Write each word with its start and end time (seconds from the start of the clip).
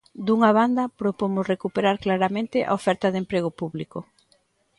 Dunha 0.27 0.51
banda, 0.57 0.83
propomos 1.01 1.49
recuperar 1.53 1.95
claramente 2.05 2.57
a 2.61 2.71
oferta 2.79 3.07
de 3.11 3.21
emprego 3.23 3.49
público. 3.59 3.99